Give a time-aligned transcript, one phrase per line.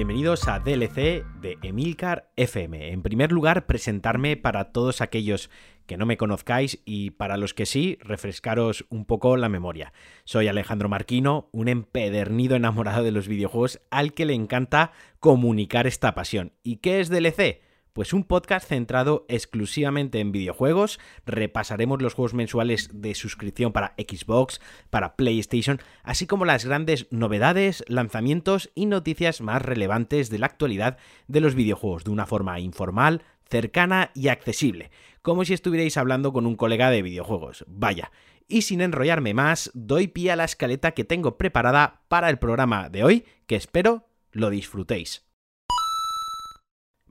[0.00, 2.90] Bienvenidos a DLC de Emilcar FM.
[2.90, 5.50] En primer lugar, presentarme para todos aquellos
[5.84, 9.92] que no me conozcáis y para los que sí, refrescaros un poco la memoria.
[10.24, 16.14] Soy Alejandro Marquino, un empedernido enamorado de los videojuegos al que le encanta comunicar esta
[16.14, 16.54] pasión.
[16.62, 17.60] ¿Y qué es DLC?
[17.92, 21.00] Pues un podcast centrado exclusivamente en videojuegos.
[21.26, 27.84] Repasaremos los juegos mensuales de suscripción para Xbox, para PlayStation, así como las grandes novedades,
[27.88, 33.22] lanzamientos y noticias más relevantes de la actualidad de los videojuegos, de una forma informal,
[33.50, 34.90] cercana y accesible,
[35.22, 37.64] como si estuvierais hablando con un colega de videojuegos.
[37.66, 38.12] Vaya.
[38.46, 42.88] Y sin enrollarme más, doy pie a la escaleta que tengo preparada para el programa
[42.88, 45.29] de hoy, que espero lo disfrutéis.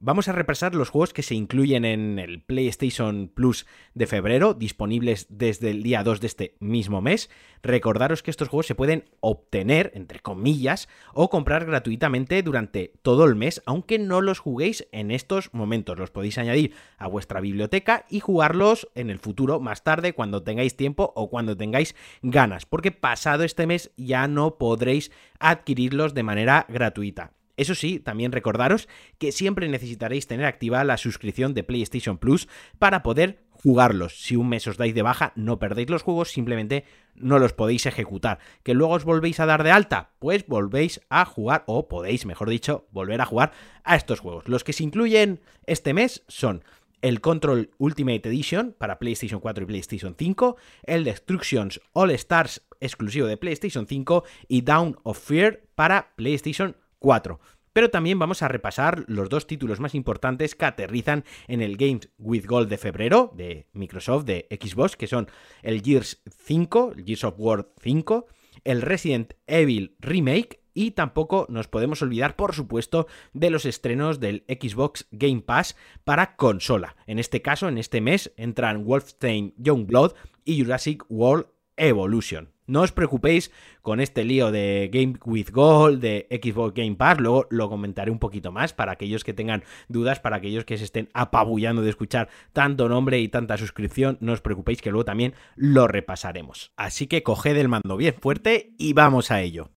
[0.01, 5.27] Vamos a repasar los juegos que se incluyen en el PlayStation Plus de febrero, disponibles
[5.29, 7.29] desde el día 2 de este mismo mes.
[7.63, 13.35] Recordaros que estos juegos se pueden obtener, entre comillas, o comprar gratuitamente durante todo el
[13.35, 15.99] mes, aunque no los juguéis en estos momentos.
[15.99, 20.77] Los podéis añadir a vuestra biblioteca y jugarlos en el futuro, más tarde, cuando tengáis
[20.77, 26.65] tiempo o cuando tengáis ganas, porque pasado este mes ya no podréis adquirirlos de manera
[26.69, 27.33] gratuita.
[27.59, 32.47] Eso sí, también recordaros que siempre necesitaréis tener activa la suscripción de PlayStation Plus
[32.79, 34.21] para poder jugarlos.
[34.21, 37.85] Si un mes os dais de baja, no perdéis los juegos, simplemente no los podéis
[37.85, 38.39] ejecutar.
[38.63, 40.11] ¿Que luego os volvéis a dar de alta?
[40.19, 43.51] Pues volvéis a jugar, o podéis, mejor dicho, volver a jugar
[43.83, 44.47] a estos juegos.
[44.47, 46.63] Los que se incluyen este mes son
[47.01, 53.27] el Control Ultimate Edition para PlayStation 4 y PlayStation 5, el Destructions All Stars exclusivo
[53.27, 57.39] de PlayStation 5 y Down of Fear para PlayStation 4.
[57.73, 62.09] Pero también vamos a repasar los dos títulos más importantes que aterrizan en el Games
[62.17, 65.27] with Gold de febrero de Microsoft, de Xbox, que son
[65.61, 68.27] el Gears 5, el Gears of War 5,
[68.63, 74.45] el Resident Evil Remake y tampoco nos podemos olvidar, por supuesto, de los estrenos del
[74.47, 76.95] Xbox Game Pass para consola.
[77.05, 80.13] En este caso, en este mes, entran Wolfenstein Youngblood
[80.45, 82.53] y Jurassic World Evolution.
[82.69, 83.49] No os preocupéis
[83.81, 88.19] con este lío de Game with Gold, de Xbox Game Pass, luego lo comentaré un
[88.19, 92.29] poquito más para aquellos que tengan dudas, para aquellos que se estén apabullando de escuchar
[92.53, 96.71] tanto nombre y tanta suscripción, no os preocupéis que luego también lo repasaremos.
[96.77, 99.71] Así que coged el mando bien fuerte y vamos a ello.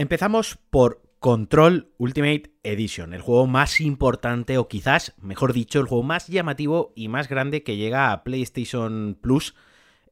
[0.00, 6.02] Empezamos por Control Ultimate Edition, el juego más importante o quizás, mejor dicho, el juego
[6.02, 9.54] más llamativo y más grande que llega a PlayStation Plus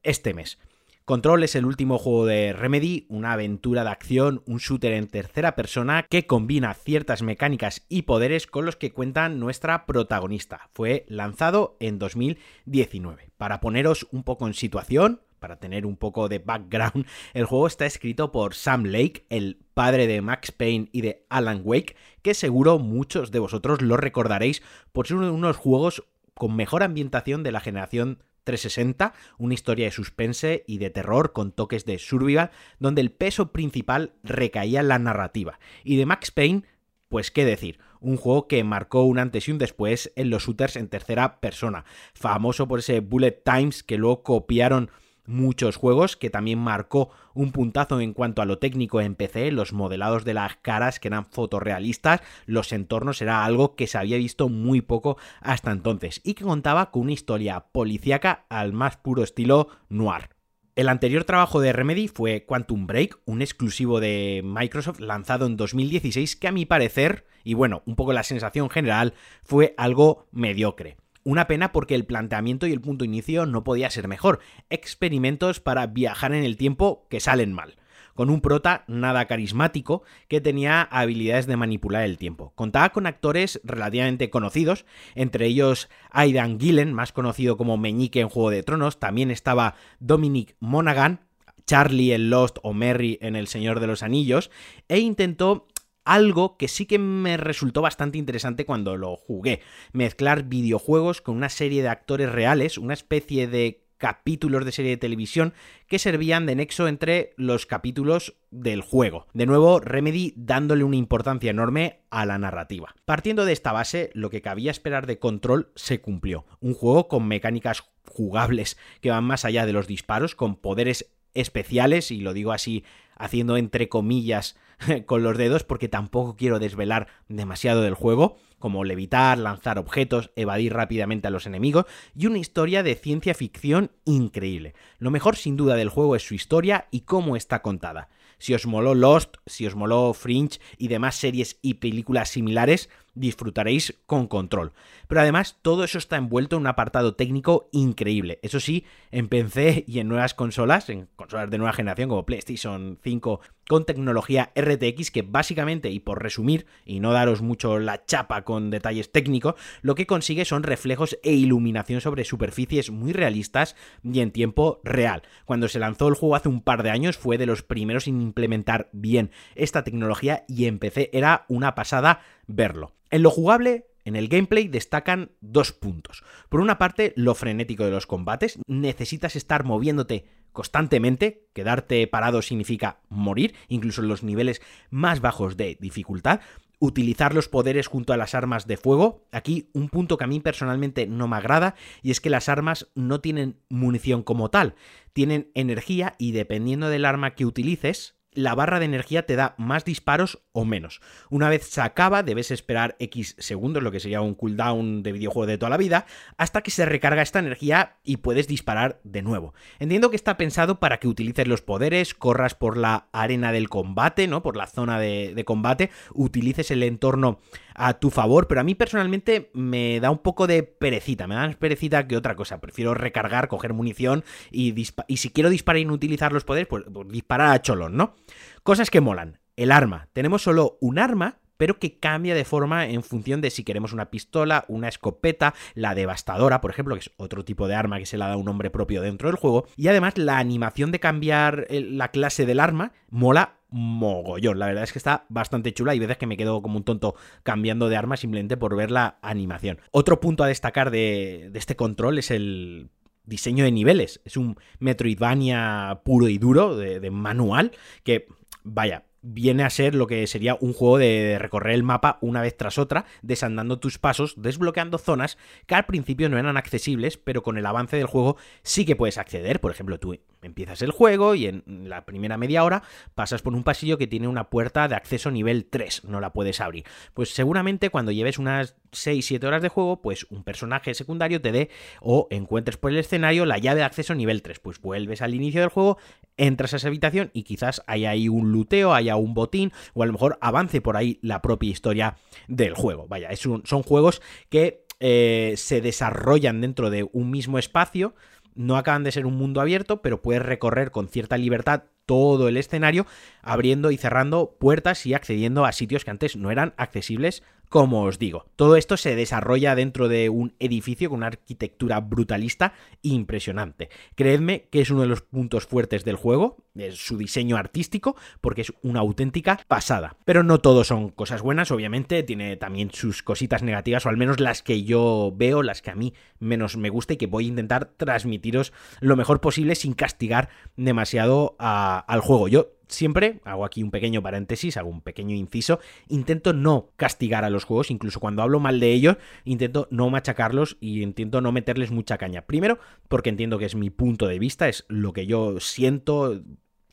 [0.03, 0.59] este mes.
[1.05, 5.55] Control es el último juego de Remedy, una aventura de acción, un shooter en tercera
[5.55, 10.69] persona que combina ciertas mecánicas y poderes con los que cuenta nuestra protagonista.
[10.75, 13.31] Fue lanzado en 2019.
[13.37, 17.85] Para poneros un poco en situación, para tener un poco de background, el juego está
[17.85, 22.79] escrito por Sam Lake, el padre de Max Payne y de Alan Wake, que seguro
[22.79, 24.61] muchos de vosotros lo recordaréis
[24.91, 29.85] por ser uno de unos juegos con mejor ambientación de la generación 360, una historia
[29.85, 34.87] de suspense y de terror con toques de survival, donde el peso principal recaía en
[34.87, 35.59] la narrativa.
[35.83, 36.63] Y de Max Payne,
[37.09, 40.77] pues qué decir, un juego que marcó un antes y un después en los shooters
[40.77, 44.89] en tercera persona, famoso por ese bullet times que luego copiaron
[45.29, 49.71] muchos juegos, que también marcó un puntazo en cuanto a lo técnico en PC, los
[49.71, 54.49] modelados de las caras que eran fotorrealistas, los entornos era algo que se había visto
[54.49, 59.69] muy poco hasta entonces y que contaba con una historia policíaca al más puro estilo
[59.87, 60.29] noir.
[60.75, 66.37] El anterior trabajo de Remedy fue Quantum Break, un exclusivo de Microsoft lanzado en 2016
[66.37, 69.13] que a mi parecer, y bueno, un poco la sensación general,
[69.43, 70.97] fue algo mediocre.
[71.29, 74.39] Una pena porque el planteamiento y el punto inicio no podía ser mejor.
[74.71, 77.75] Experimentos para viajar en el tiempo que salen mal.
[78.15, 82.51] Con un prota nada carismático que tenía habilidades de manipular el tiempo.
[82.55, 88.49] Contaba con actores relativamente conocidos, entre ellos Aidan Gillen, más conocido como Meñique en Juego
[88.49, 88.99] de Tronos.
[88.99, 91.19] También estaba Dominic Monaghan,
[91.67, 94.49] Charlie en Lost o Merry en El Señor de los Anillos,
[94.87, 95.67] e intentó
[96.09, 99.61] algo que sí que me resultó bastante interesante cuando lo jugué.
[99.93, 104.97] Mezclar videojuegos con una serie de actores reales, una especie de capítulos de serie de
[104.97, 105.53] televisión
[105.87, 109.27] que servían de nexo entre los capítulos del juego.
[109.33, 112.95] De nuevo, Remedy dándole una importancia enorme a la narrativa.
[113.05, 116.45] Partiendo de esta base, lo que cabía esperar de Control se cumplió.
[116.59, 122.09] Un juego con mecánicas jugables que van más allá de los disparos, con poderes especiales,
[122.09, 122.83] y lo digo así
[123.19, 124.55] haciendo entre comillas
[125.05, 130.73] con los dedos porque tampoco quiero desvelar demasiado del juego, como levitar, lanzar objetos, evadir
[130.73, 131.85] rápidamente a los enemigos,
[132.15, 134.73] y una historia de ciencia ficción increíble.
[134.97, 138.09] Lo mejor sin duda del juego es su historia y cómo está contada.
[138.39, 142.89] Si os moló Lost, si os moló Fringe y demás series y películas similares,
[143.19, 144.71] disfrutaréis con control.
[145.07, 148.39] Pero además todo eso está envuelto en un apartado técnico increíble.
[148.41, 152.99] Eso sí, en PC y en nuevas consolas, en consolas de nueva generación como PlayStation
[153.03, 158.43] 5 con tecnología RTX que básicamente, y por resumir, y no daros mucho la chapa
[158.43, 164.21] con detalles técnicos, lo que consigue son reflejos e iluminación sobre superficies muy realistas y
[164.21, 165.21] en tiempo real.
[165.45, 168.21] Cuando se lanzó el juego hace un par de años fue de los primeros en
[168.21, 172.95] implementar bien esta tecnología y en PC era una pasada verlo.
[173.09, 176.23] En lo jugable, en el gameplay destacan dos puntos.
[176.49, 178.59] Por una parte, lo frenético de los combates.
[178.67, 181.47] Necesitas estar moviéndote constantemente.
[181.53, 186.41] Quedarte parado significa morir, incluso en los niveles más bajos de dificultad.
[186.79, 189.27] Utilizar los poderes junto a las armas de fuego.
[189.31, 192.87] Aquí un punto que a mí personalmente no me agrada y es que las armas
[192.95, 194.75] no tienen munición como tal.
[195.13, 199.85] Tienen energía y dependiendo del arma que utilices, la barra de energía te da más
[199.85, 201.01] disparos o menos.
[201.29, 205.47] Una vez se acaba, debes esperar X segundos, lo que sería un cooldown de videojuego
[205.47, 206.05] de toda la vida,
[206.37, 209.53] hasta que se recarga esta energía y puedes disparar de nuevo.
[209.79, 214.27] Entiendo que está pensado para que utilices los poderes, corras por la arena del combate,
[214.27, 214.43] ¿no?
[214.43, 217.39] Por la zona de, de combate, utilices el entorno
[217.79, 221.47] a tu favor, pero a mí personalmente me da un poco de perecita, me da
[221.47, 222.59] más perecita que otra cosa.
[222.59, 224.75] Prefiero recargar, coger munición y,
[225.15, 228.15] si quiero disparar y no utilizar los poderes, pues, pues disparar a cholón, ¿no?
[228.63, 229.39] Cosas que molan.
[229.55, 230.09] El arma.
[230.13, 234.09] Tenemos solo un arma, pero que cambia de forma en función de si queremos una
[234.09, 238.17] pistola, una escopeta, la devastadora, por ejemplo, que es otro tipo de arma que se
[238.17, 239.65] le da un nombre propio dentro del juego.
[239.75, 244.57] Y además la animación de cambiar la clase del arma mola mogollón.
[244.57, 247.15] La verdad es que está bastante chula y veces que me quedo como un tonto
[247.43, 249.79] cambiando de arma simplemente por ver la animación.
[249.91, 252.89] Otro punto a destacar de, este control es el
[253.25, 254.21] diseño de niveles.
[254.23, 257.73] Es un Metroidvania puro y duro, de manual,
[258.05, 258.27] que,
[258.63, 262.55] vaya, viene a ser lo que sería un juego de recorrer el mapa una vez
[262.55, 267.57] tras otra, desandando tus pasos, desbloqueando zonas que al principio no eran accesibles, pero con
[267.57, 269.59] el avance del juego sí que puedes acceder.
[269.59, 272.83] Por ejemplo, tú empiezas el juego y en la primera media hora
[273.15, 276.61] pasas por un pasillo que tiene una puerta de acceso nivel 3, no la puedes
[276.61, 276.85] abrir.
[277.13, 281.69] Pues seguramente cuando lleves unas 6-7 horas de juego, pues un personaje secundario te dé
[282.01, 284.59] o encuentres por el escenario la llave de acceso nivel 3.
[284.59, 285.97] Pues vuelves al inicio del juego,
[286.37, 290.05] entras a esa habitación y quizás hay ahí un luteo, haya un botín o a
[290.05, 293.07] lo mejor avance por ahí la propia historia del juego.
[293.07, 298.15] Vaya, es son juegos que eh, se desarrollan dentro de un mismo espacio
[298.59, 302.57] no acaban de ser un mundo abierto, pero puedes recorrer con cierta libertad todo el
[302.57, 303.05] escenario,
[303.43, 308.17] abriendo y cerrando puertas y accediendo a sitios que antes no eran accesibles como os
[308.17, 313.89] digo, todo esto se desarrolla dentro de un edificio con una arquitectura brutalista impresionante.
[314.15, 318.61] Creedme que es uno de los puntos fuertes del juego, es su diseño artístico, porque
[318.61, 320.17] es una auténtica pasada.
[320.25, 324.39] Pero no todo son cosas buenas, obviamente, tiene también sus cositas negativas, o al menos
[324.39, 327.49] las que yo veo, las que a mí menos me gusta y que voy a
[327.49, 331.55] intentar transmitiros lo mejor posible sin castigar demasiado
[331.99, 332.47] al juego.
[332.47, 337.49] Yo siempre, hago aquí un pequeño paréntesis, hago un pequeño inciso, intento no castigar a
[337.49, 341.91] los juegos, incluso cuando hablo mal de ellos, intento no machacarlos y intento no meterles
[341.91, 342.41] mucha caña.
[342.45, 346.41] Primero, porque entiendo que es mi punto de vista, es lo que yo siento,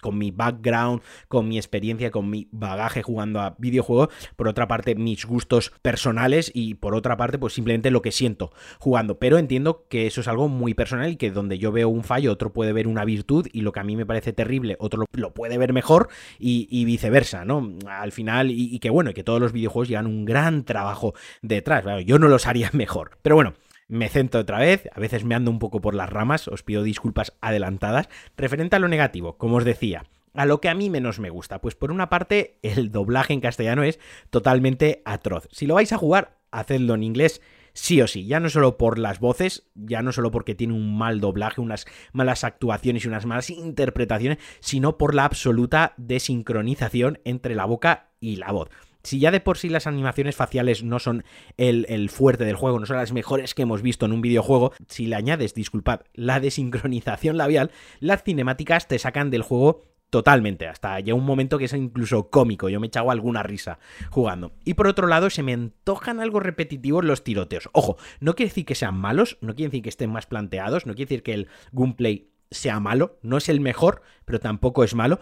[0.00, 4.94] con mi background, con mi experiencia, con mi bagaje jugando a videojuegos, por otra parte
[4.94, 9.86] mis gustos personales y por otra parte pues simplemente lo que siento jugando, pero entiendo
[9.88, 12.72] que eso es algo muy personal y que donde yo veo un fallo otro puede
[12.72, 15.72] ver una virtud y lo que a mí me parece terrible otro lo, puede ver
[15.72, 17.76] mejor y, viceversa, ¿no?
[17.88, 21.84] Al final y, que bueno, y que todos los videojuegos llevan un gran trabajo detrás,
[22.04, 23.54] yo no los haría mejor, pero bueno,
[23.88, 26.82] me centro otra vez, a veces me ando un poco por las ramas, os pido
[26.82, 28.08] disculpas adelantadas.
[28.36, 31.60] Referente a lo negativo, como os decía, a lo que a mí menos me gusta,
[31.60, 33.98] pues por una parte el doblaje en castellano es
[34.30, 35.48] totalmente atroz.
[35.50, 37.40] Si lo vais a jugar, hacedlo en inglés
[37.76, 40.96] sí o sí, ya no solo por las voces, ya no solo porque tiene un
[40.96, 47.54] mal doblaje, unas malas actuaciones y unas malas interpretaciones, sino por la absoluta desincronización entre
[47.54, 48.70] la boca y la voz.
[49.06, 51.22] Si ya de por sí las animaciones faciales no son
[51.56, 55.06] el, fuerte del juego, no son las mejores que hemos visto en un videojuego, si
[55.06, 57.70] le añades, disculpad, la desincronización labial,
[58.00, 62.68] las cinemáticas te sacan del juego totalmente, hasta ya un momento que es incluso cómico,
[62.68, 63.78] yo me echaba alguna risa
[64.10, 64.54] jugando.
[64.64, 67.68] Y por otro lado, se me antojan algo repetitivos los tiroteos.
[67.74, 70.94] Ojo, no quiere decir que sean malos, no quiere decir que estén más planteados, no
[70.94, 75.20] quiere decir que el gameplay sea malo, no es el mejor, pero tampoco es malo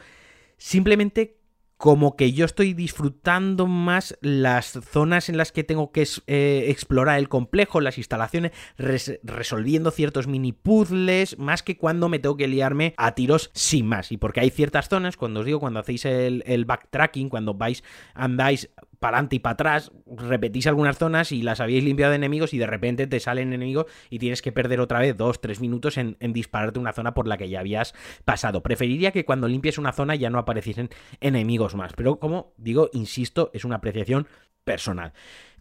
[0.57, 1.37] Simplemente
[1.77, 7.19] como que yo estoy disfrutando más las zonas en las que tengo que eh, explorar
[7.19, 12.95] el complejo, las instalaciones, resolviendo ciertos mini puzzles, más que cuando me tengo que liarme
[12.97, 14.13] a tiros sin más.
[14.13, 17.83] Y porque hay ciertas zonas, cuando os digo, cuando hacéis el, el backtracking, cuando vais,
[18.15, 18.71] andáis
[19.05, 22.59] para adelante y para atrás, repetís algunas zonas y las habéis limpiado de enemigos y
[22.59, 26.17] de repente te salen enemigos y tienes que perder otra vez dos, tres minutos en,
[26.33, 27.95] dispararte una zona por la que ya habías
[28.25, 28.63] pasado.
[28.63, 30.89] Preferiría que cuando limpies una zona ya no apareciesen
[31.21, 34.27] enemigos más, pero como digo, insisto, es una apreciación
[34.65, 35.13] personal.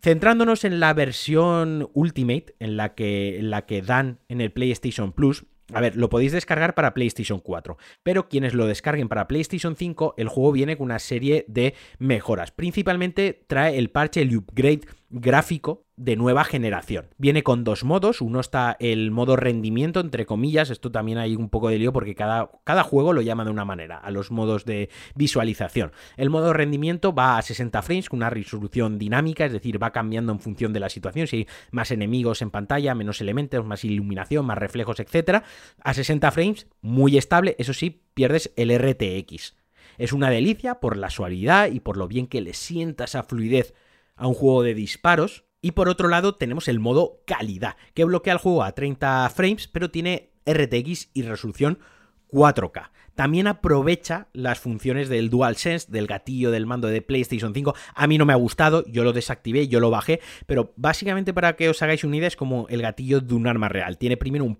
[0.01, 5.12] Centrándonos en la versión Ultimate, en la que, en la que dan en el PlayStation
[5.12, 5.43] Plus,
[5.74, 10.15] a ver, lo podéis descargar para PlayStation 4, pero quienes lo descarguen para PlayStation 5,
[10.18, 12.51] el juego viene con una serie de mejoras.
[12.51, 14.82] Principalmente trae el parche, el upgrade
[15.13, 17.05] gráfico de nueva generación.
[17.17, 21.50] Viene con dos modos, uno está el modo rendimiento, entre comillas, esto también hay un
[21.50, 24.65] poco de lío porque cada, cada juego lo llama de una manera, a los modos
[24.65, 25.91] de visualización.
[26.17, 30.32] El modo rendimiento va a 60 frames con una resolución dinámica, es decir, va cambiando
[30.32, 34.48] en función de la situación, si hay más enemigos en pantalla, menos elementos, más iluminación,
[34.48, 35.43] más reflejos, etc.
[35.84, 39.55] A 60 frames, muy estable, eso sí, pierdes el RTX.
[40.00, 43.75] Es una delicia por la suavidad y por lo bien que le sienta esa fluidez
[44.15, 45.46] a un juego de disparos.
[45.62, 49.67] Y por otro lado tenemos el modo calidad, que bloquea el juego a 30 frames,
[49.67, 51.79] pero tiene RTX y resolución
[52.29, 52.89] 4K.
[53.15, 57.75] También aprovecha las funciones del DualSense, del gatillo del mando de PlayStation 5.
[57.93, 61.55] A mí no me ha gustado, yo lo desactivé, yo lo bajé, pero básicamente para
[61.55, 63.98] que os hagáis una idea es como el gatillo de un arma real.
[63.98, 64.58] Tiene primero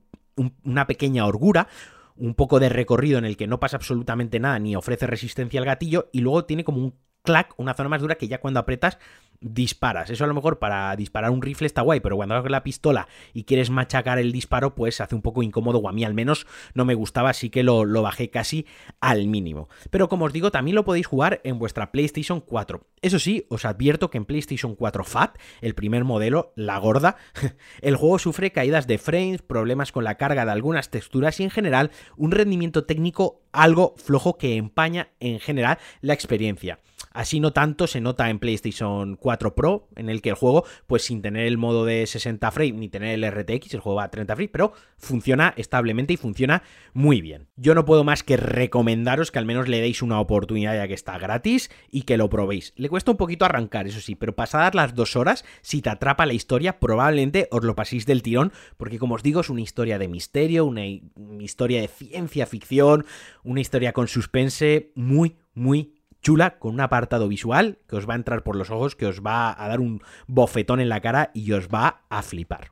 [0.64, 1.68] una pequeña orgura,
[2.16, 5.66] un poco de recorrido en el que no pasa absolutamente nada ni ofrece resistencia al
[5.66, 9.00] gatillo y luego tiene como un clac, una zona más dura que ya cuando apretas
[9.40, 10.10] disparas.
[10.10, 13.08] Eso a lo mejor para disparar un rifle está guay, pero cuando hagas la pistola
[13.34, 16.48] y quieres machacar el disparo, pues hace un poco incómodo, o a mí al menos
[16.74, 18.66] no me gustaba, así que lo, lo, bajé casi
[19.02, 19.70] al mínimo.
[19.90, 22.86] Pero como os digo, también lo podéis jugar en vuestra PlayStation 4.
[23.02, 27.18] Eso sí, os advierto que en PlayStation 4 FAT, el primer modelo, la gorda,
[27.82, 31.50] el juego sufre caídas de frames, problemas con la carga de algunas texturas y en
[31.50, 36.80] general un rendimiento técnico algo flojo que empaña en general la experiencia.
[37.14, 41.04] Así no tanto se nota en PlayStation 4 Pro, en el que el juego, pues
[41.04, 44.12] sin tener el modo de 60 frames ni tener el RTX, el juego va a
[44.12, 47.48] 30 frames, pero funciona establemente y funciona muy bien.
[47.56, 50.94] Yo no puedo más que recomendaros que al menos le deis una oportunidad ya que
[50.96, 52.74] está gratis y que lo probéis.
[52.76, 56.26] Le cuesta un poquito arrancar, eso sí, pero pasadas las dos horas, si te atrapa
[56.26, 60.00] la historia, probablemente os lo paséis del tirón, porque como os digo, es una historia
[60.00, 63.06] de misterio, una historia de ciencia ficción,
[63.44, 65.93] una historia con suspense muy, muy
[66.24, 69.22] chula, con un apartado visual que os va a entrar por los ojos, que os
[69.22, 72.72] va a dar un bofetón en la cara y os va a flipar.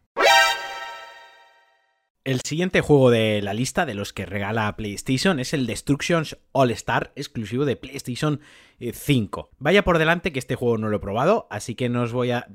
[2.24, 6.70] El siguiente juego de la lista de los que regala PlayStation es el Destructions All
[6.70, 8.42] Star, exclusivo de PlayStation
[8.80, 9.50] 5.
[9.52, 12.14] Eh, Vaya por delante que este juego no lo he probado, así que no os
[12.14, 12.48] voy a.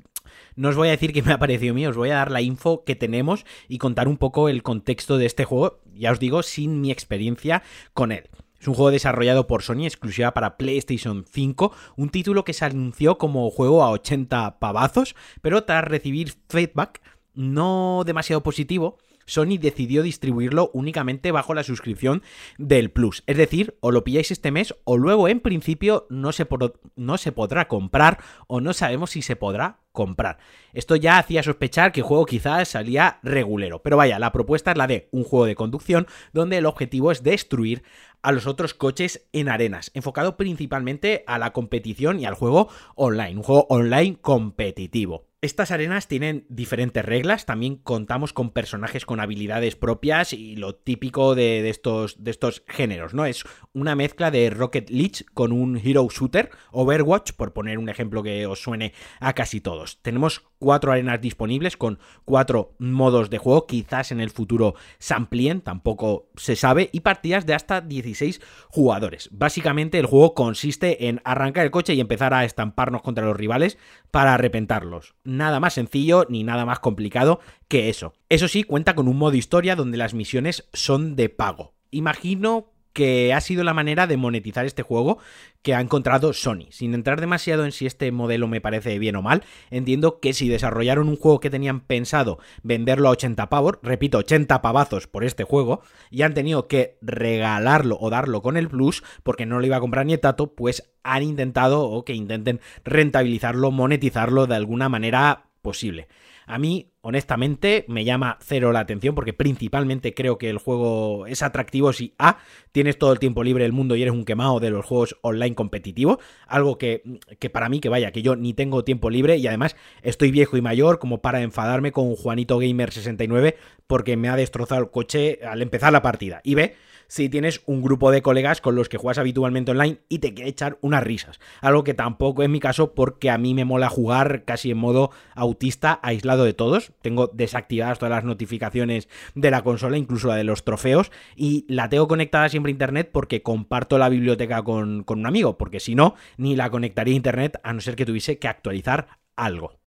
[0.55, 2.41] No os voy a decir que me ha parecido mío, os voy a dar la
[2.41, 6.43] info que tenemos y contar un poco el contexto de este juego, ya os digo,
[6.43, 7.61] sin mi experiencia
[7.93, 8.29] con él.
[8.67, 13.17] Es un juego desarrollado por Sony exclusiva para PlayStation 5, un título que se anunció
[13.17, 17.01] como juego a 80 pavazos, pero tras recibir feedback
[17.33, 22.23] no demasiado positivo, Sony decidió distribuirlo únicamente bajo la suscripción
[22.57, 23.23] del Plus.
[23.27, 26.47] Es decir, o lo pilláis este mes o luego en principio no se,
[26.95, 30.39] no se podrá comprar o no sabemos si se podrá comprar.
[30.73, 33.81] Esto ya hacía sospechar que el juego quizás salía regulero.
[33.81, 37.23] Pero vaya, la propuesta es la de un juego de conducción donde el objetivo es
[37.23, 37.83] destruir
[38.27, 43.37] a los otros coches en arenas, enfocado principalmente a la competición y al juego online,
[43.37, 45.29] un juego online competitivo.
[45.39, 51.35] Estas arenas tienen diferentes reglas, también contamos con personajes con habilidades propias y lo típico
[51.35, 53.25] de, estos, de estos géneros, ¿no?
[53.25, 58.23] Es una mezcla de Rocket League con un Hero Shooter, Overwatch, por poner un ejemplo
[58.23, 60.01] que os suene a casi todos.
[60.01, 65.61] Tenemos cuatro arenas disponibles con cuatro modos de juego, quizás en el futuro se amplíen,
[65.61, 69.29] tampoco se sabe, y partidas de hasta 16 jugadores.
[69.31, 73.77] Básicamente el juego consiste en arrancar el coche y empezar a estamparnos contra los rivales
[74.11, 78.13] para arrepentarlos nada más sencillo ni nada más complicado que eso.
[78.29, 81.75] Eso sí, cuenta con un modo historia donde las misiones son de pago.
[81.91, 85.19] Imagino que ha sido la manera de monetizar este juego
[85.61, 86.65] que ha encontrado Sony.
[86.71, 90.49] Sin entrar demasiado en si este modelo me parece bien o mal, entiendo que si
[90.49, 95.43] desarrollaron un juego que tenían pensado venderlo a 80 pavos, repito, 80 pavazos por este
[95.43, 99.77] juego, y han tenido que regalarlo o darlo con el Plus porque no lo iba
[99.77, 105.49] a comprar ni Tato, pues han intentado o que intenten rentabilizarlo, monetizarlo de alguna manera
[105.61, 106.07] posible.
[106.47, 111.41] A mí honestamente me llama cero la atención porque principalmente creo que el juego es
[111.41, 112.39] atractivo si A,
[112.73, 115.55] tienes todo el tiempo libre del mundo y eres un quemado de los juegos online
[115.55, 117.03] competitivos, algo que,
[117.39, 120.57] que para mí que vaya, que yo ni tengo tiempo libre y además estoy viejo
[120.57, 123.55] y mayor como para enfadarme con Juanito Gamer 69
[123.87, 126.41] porque me ha destrozado el coche al empezar la partida.
[126.43, 126.75] Y B,
[127.07, 130.49] si tienes un grupo de colegas con los que juegas habitualmente online y te quiere
[130.49, 131.39] echar unas risas.
[131.61, 135.11] Algo que tampoco es mi caso porque a mí me mola jugar casi en modo
[135.33, 136.91] autista, aislado de todos.
[137.01, 141.89] Tengo desactivadas todas las notificaciones de la consola, incluso la de los trofeos, y la
[141.89, 145.95] tengo conectada siempre a internet porque comparto la biblioteca con, con un amigo, porque si
[145.95, 149.79] no, ni la conectaría a internet a no ser que tuviese que actualizar algo.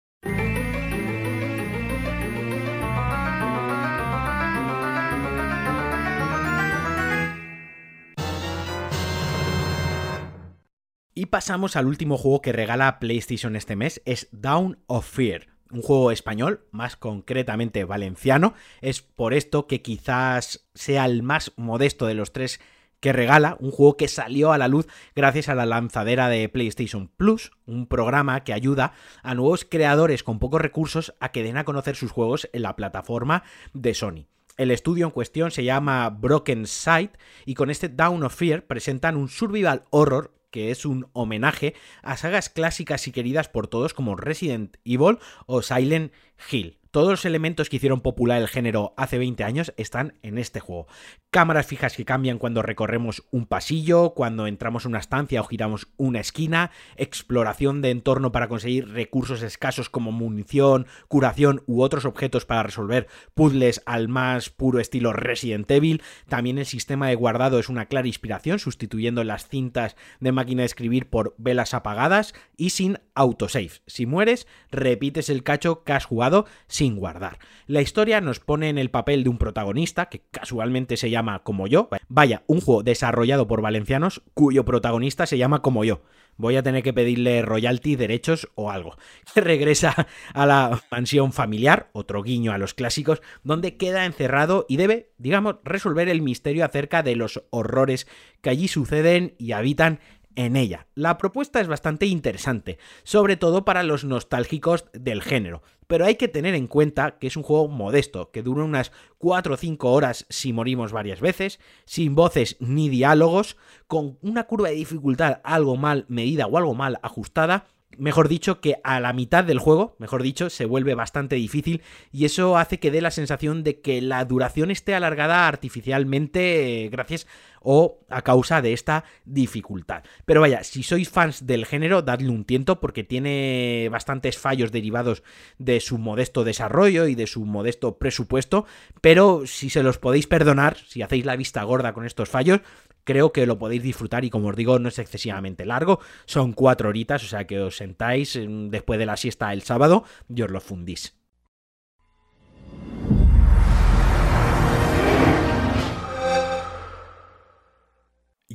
[11.20, 15.48] Y pasamos al último juego que regala PlayStation este mes, es Down of Fear.
[15.70, 18.54] Un juego español, más concretamente valenciano.
[18.80, 22.60] Es por esto que quizás sea el más modesto de los tres
[23.00, 24.86] que regala, un juego que salió a la luz
[25.16, 30.38] gracias a la lanzadera de PlayStation Plus, un programa que ayuda a nuevos creadores con
[30.38, 34.26] pocos recursos a que den a conocer sus juegos en la plataforma de Sony.
[34.58, 37.12] El estudio en cuestión se llama Broken Sight
[37.46, 42.16] y con este Down of Fear presentan un survival horror que es un homenaje a
[42.16, 46.12] sagas clásicas y queridas por todos como Resident Evil o Silent
[46.50, 46.79] Hill.
[46.90, 50.88] Todos los elementos que hicieron popular el género hace 20 años están en este juego.
[51.30, 55.86] Cámaras fijas que cambian cuando recorremos un pasillo, cuando entramos en una estancia o giramos
[55.98, 62.44] una esquina, exploración de entorno para conseguir recursos escasos como munición, curación u otros objetos
[62.44, 66.02] para resolver puzzles al más puro estilo Resident Evil.
[66.28, 70.66] También el sistema de guardado es una clara inspiración, sustituyendo las cintas de máquina de
[70.66, 73.70] escribir por velas apagadas y sin autosave.
[73.86, 76.46] Si mueres, repites el cacho que has jugado
[76.88, 77.38] guardar.
[77.66, 81.66] La historia nos pone en el papel de un protagonista que casualmente se llama como
[81.66, 81.88] yo.
[82.08, 86.02] Vaya, un juego desarrollado por valencianos cuyo protagonista se llama como yo.
[86.36, 88.96] Voy a tener que pedirle royalty, derechos o algo.
[89.34, 95.10] Regresa a la mansión familiar, otro guiño a los clásicos, donde queda encerrado y debe,
[95.18, 98.06] digamos, resolver el misterio acerca de los horrores
[98.40, 100.00] que allí suceden y habitan
[100.46, 100.86] en ella.
[100.94, 106.28] La propuesta es bastante interesante, sobre todo para los nostálgicos del género, pero hay que
[106.28, 110.26] tener en cuenta que es un juego modesto, que dura unas 4 o 5 horas
[110.28, 116.06] si morimos varias veces, sin voces ni diálogos, con una curva de dificultad algo mal
[116.08, 117.66] medida o algo mal ajustada,
[118.00, 121.82] mejor dicho, que a la mitad del juego, mejor dicho, se vuelve bastante difícil
[122.12, 127.26] y eso hace que dé la sensación de que la duración esté alargada artificialmente gracias
[127.62, 130.02] o a causa de esta dificultad.
[130.24, 135.22] Pero vaya, si sois fans del género, dadle un tiento porque tiene bastantes fallos derivados
[135.58, 138.66] de su modesto desarrollo y de su modesto presupuesto,
[139.00, 142.60] pero si se los podéis perdonar, si hacéis la vista gorda con estos fallos,
[143.04, 146.88] creo que lo podéis disfrutar y como os digo no es excesivamente largo, son cuatro
[146.88, 150.50] horitas, o sea que os sentáis mm, después de la siesta el sábado y os
[150.50, 151.14] lo fundís.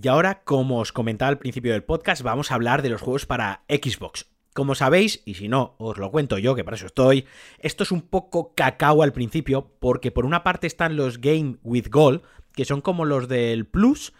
[0.06, 3.26] Y ahora, como os comentaba al principio del podcast, vamos a hablar de los juegos
[3.26, 4.28] para Xbox.
[4.54, 7.26] Como sabéis, y si no, os lo cuento yo, que para eso estoy,
[7.60, 11.88] esto es un poco cacao al principio, porque por una parte están los Game with
[11.90, 12.22] Gold,
[12.54, 14.14] que son como los del Plus,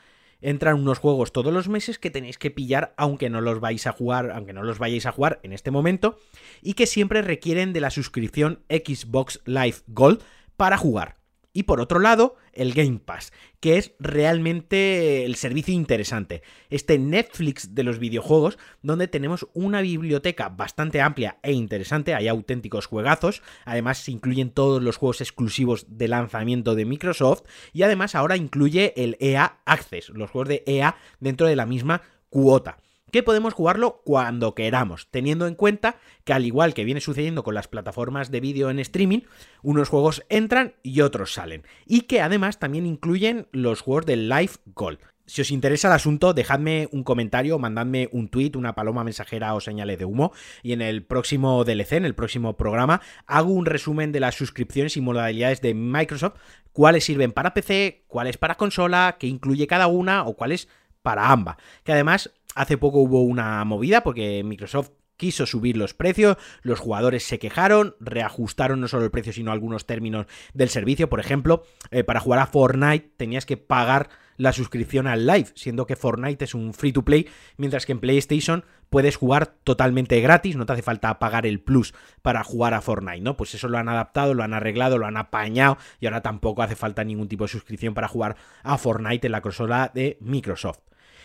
[0.46, 3.92] entran unos juegos todos los meses que tenéis que pillar aunque no los vais a
[3.92, 6.20] jugar, aunque no los vayáis a jugar en este momento,
[6.62, 10.22] y que siempre requieren de la suscripción Xbox Live Gold
[10.56, 11.18] para jugar.
[11.56, 16.42] Y por otro lado, el Game Pass, que es realmente el servicio interesante.
[16.70, 22.88] Este Netflix de los videojuegos, donde tenemos una biblioteca bastante amplia e interesante, hay auténticos
[22.88, 28.36] juegazos, además se incluyen todos los juegos exclusivos de lanzamiento de Microsoft, y además ahora
[28.36, 32.80] incluye el EA Access, los juegos de EA dentro de la misma cuota
[33.16, 37.56] que podemos jugarlo cuando queramos, teniendo en cuenta que al igual que viene sucediendo con
[37.56, 39.22] las plataformas de vídeo en streaming,
[39.64, 44.52] unos juegos entran y otros salen, y que además también incluyen los juegos del Live
[44.66, 45.00] Gold.
[45.28, 49.62] Si os interesa el asunto, dejadme un comentario, mandadme un tweet, una paloma mensajera o
[49.62, 50.34] señales de humo.
[50.62, 54.98] Y en el próximo DLC, en el próximo programa, hago un resumen de las suscripciones
[54.98, 56.36] y modalidades de Microsoft,
[56.74, 60.68] cuáles sirven para PC, cuáles para consola, qué incluye cada una o cuáles
[61.02, 61.56] para ambas.
[61.86, 67.24] Que además hace poco hubo una movida porque Microsoft quiso subir los precios, los jugadores
[67.24, 71.10] se quejaron, reajustaron no solo el precio, sino algunos términos del servicio.
[71.10, 75.86] Por ejemplo, eh, para jugar a Fortnite tenías que pagar la suscripción al live, siendo
[75.86, 80.58] que Fortnite es un free to play, mientras que en PlayStation puedes jugar totalmente gratis,
[80.58, 83.38] no te hace falta pagar el plus para jugar a Fortnite, ¿no?
[83.38, 86.76] Pues eso lo han adaptado, lo han arreglado, lo han apañado y ahora tampoco hace
[86.76, 90.80] falta ningún tipo de suscripción para jugar a Fortnite en la consola de Microsoft.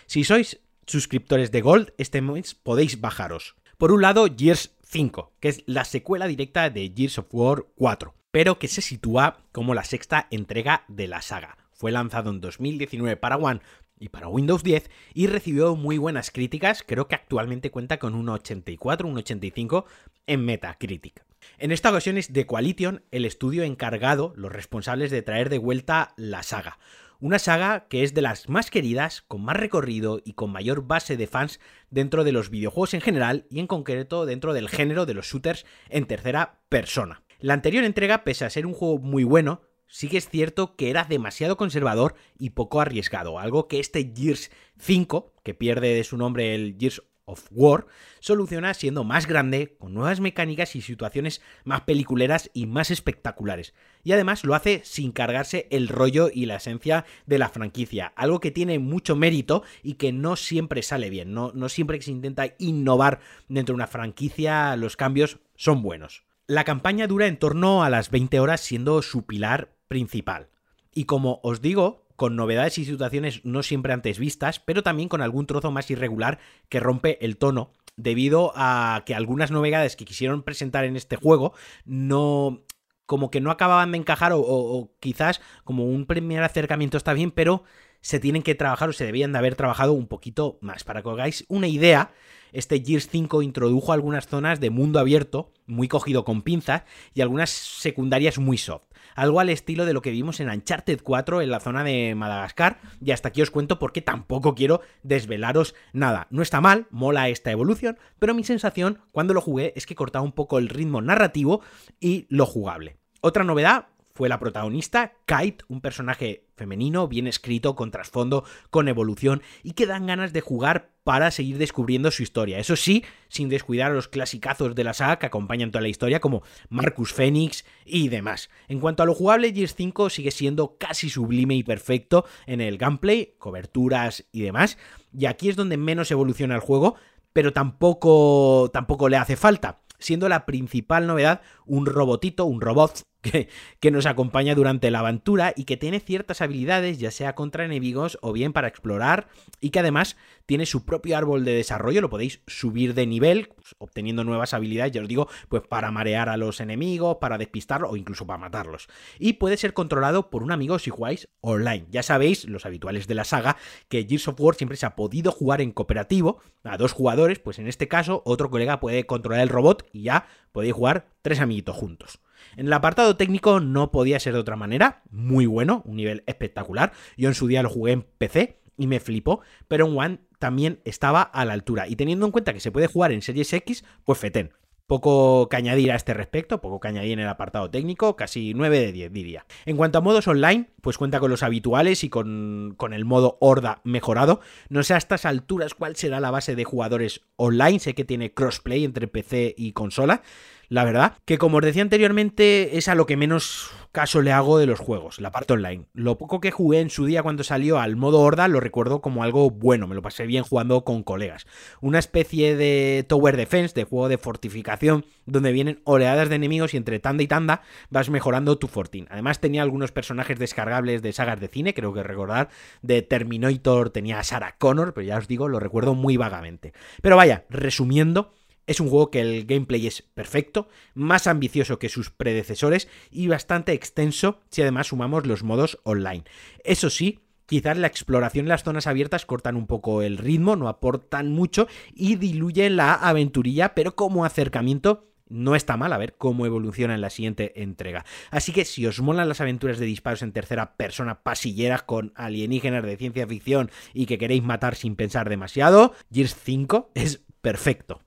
[0.06, 3.54] Si sois suscriptores de Gold, este mes podéis bajaros.
[3.78, 8.14] Por un lado, Gears 5, que es la secuela directa de Gears of War 4,
[8.30, 11.56] pero que se sitúa como la sexta entrega de la saga.
[11.72, 13.60] Fue lanzado en 2019 para One
[13.98, 18.28] y para Windows 10 y recibió muy buenas críticas, creo que actualmente cuenta con un
[18.28, 19.86] 84, un 85
[20.26, 21.24] en Metacritic.
[21.58, 26.12] En esta ocasión es The Coalition el estudio encargado, los responsables de traer de vuelta
[26.16, 26.78] la saga.
[27.22, 31.18] Una saga que es de las más queridas, con más recorrido y con mayor base
[31.18, 35.12] de fans dentro de los videojuegos en general y en concreto dentro del género de
[35.12, 37.22] los shooters en tercera persona.
[37.38, 40.88] La anterior entrega, pese a ser un juego muy bueno, sí que es cierto que
[40.88, 46.16] era demasiado conservador y poco arriesgado, algo que este Gears 5, que pierde de su
[46.16, 47.86] nombre el Gears of War,
[48.20, 53.74] soluciona siendo más grande, con nuevas mecánicas y situaciones más peliculeras y más espectaculares.
[54.02, 58.40] Y además lo hace sin cargarse el rollo y la esencia de la franquicia, algo
[58.40, 62.10] que tiene mucho mérito y que no siempre sale bien, no, no siempre que se
[62.10, 66.24] intenta innovar dentro de una franquicia los cambios son buenos.
[66.46, 70.48] La campaña dura en torno a las 20 horas siendo su pilar principal.
[70.92, 75.22] Y como os digo, con novedades y situaciones no siempre antes vistas, pero también con
[75.22, 80.42] algún trozo más irregular que rompe el tono, debido a que algunas novedades que quisieron
[80.42, 81.54] presentar en este juego
[81.86, 82.60] no
[83.06, 87.64] como que no acababan de encajar o, quizás como un primer acercamiento está bien, pero
[88.02, 90.84] se tienen que trabajar o se debían de haber trabajado un poquito más.
[90.84, 92.12] Para que os hagáis una idea,
[92.52, 96.82] este Gears 5 introdujo algunas zonas de mundo abierto, muy cogido con pinzas,
[97.14, 98.89] y algunas secundarias muy soft.
[99.14, 102.80] Algo al estilo de lo que vimos en Uncharted 4 en la zona de Madagascar,
[103.04, 106.26] y hasta aquí os cuento porque tampoco quiero desvelaros nada.
[106.30, 110.24] No está mal, mola esta evolución, pero mi sensación cuando lo jugué es que cortaba
[110.24, 111.62] un poco el ritmo narrativo
[112.00, 112.96] y lo jugable.
[113.20, 119.42] Otra novedad fue la protagonista, Kite, un personaje femenino, bien escrito, con trasfondo, con evolución
[119.62, 122.58] y que dan ganas de jugar para seguir descubriendo su historia.
[122.58, 126.20] Eso sí, sin descuidar a los clasicazos de la saga que acompañan toda la historia,
[126.20, 128.50] como Marcus Phoenix y demás.
[128.68, 132.76] En cuanto a lo jugable, Gears 5 sigue siendo casi sublime y perfecto en el
[132.76, 134.76] gameplay, coberturas y demás.
[135.12, 136.96] Y aquí es donde menos evoluciona el juego,
[137.32, 143.90] pero tampoco, tampoco le hace falta siendo la principal novedad un robotito, un robot que,
[143.90, 148.32] nos acompaña durante la aventura y que tiene ciertas habilidades, ya sea contra enemigos o
[148.32, 149.28] bien para explorar,
[149.60, 153.74] y que además tiene su propio árbol de desarrollo, lo podéis subir de nivel, pues,
[153.78, 157.96] obteniendo nuevas habilidades, ya os digo, pues para marear a los enemigos, para despistarlos o
[157.96, 158.88] incluso para matarlos.
[159.18, 161.86] Y puede ser controlado por un amigo si jugáis online.
[161.90, 163.56] Ya sabéis, los habituales de la saga,
[163.88, 167.58] que Gears of War siempre se ha podido jugar en cooperativo a dos jugadores, pues
[167.58, 171.76] en este caso otro colega puede controlar el robot y ya podéis jugar tres amiguitos
[171.76, 172.20] juntos.
[172.56, 176.92] En el apartado técnico no podía ser de otra manera, muy bueno, un nivel espectacular.
[177.16, 180.80] Yo en su día lo jugué en PC y me flipó, pero en One también
[180.84, 181.86] estaba a la altura.
[181.86, 184.52] Y teniendo en cuenta que se puede jugar en Series X, pues fetén.
[184.86, 188.80] Poco que añadir a este respecto, poco que añadir en el apartado técnico, casi 9
[188.80, 189.46] de 10 diría.
[189.64, 193.38] En cuanto a modos online, pues cuenta con los habituales y con, con, el modo
[193.40, 194.40] horda mejorado.
[194.68, 198.34] No sé a estas alturas cuál será la base de jugadores online, sé que tiene
[198.34, 200.22] crossplay entre PC y consola,
[200.70, 204.56] la verdad, que como os decía anteriormente, es a lo que menos caso le hago
[204.56, 205.86] de los juegos, la parte online.
[205.94, 209.24] Lo poco que jugué en su día cuando salió al modo horda lo recuerdo como
[209.24, 211.44] algo bueno, me lo pasé bien jugando con colegas.
[211.80, 216.76] Una especie de Tower Defense, de juego de fortificación, donde vienen oleadas de enemigos y
[216.76, 219.08] entre tanda y tanda vas mejorando tu fortín.
[219.10, 222.48] Además tenía algunos personajes descargables de sagas de cine, creo que recordar,
[222.82, 226.72] de Terminator tenía a Sarah Connor, pero ya os digo, lo recuerdo muy vagamente.
[227.02, 228.30] Pero vaya, resumiendo,
[228.66, 233.72] es un juego que el gameplay es perfecto, más ambicioso que sus predecesores y bastante
[233.72, 236.24] extenso si además sumamos los modos online.
[236.64, 240.68] Eso sí, quizás la exploración en las zonas abiertas cortan un poco el ritmo, no
[240.68, 246.44] aportan mucho y diluyen la aventurilla, pero como acercamiento no está mal a ver cómo
[246.44, 248.04] evoluciona en la siguiente entrega.
[248.30, 252.84] Así que si os molan las aventuras de disparos en tercera persona pasilleras con alienígenas
[252.84, 258.02] de ciencia ficción y que queréis matar sin pensar demasiado, Gears 5 es perfecto.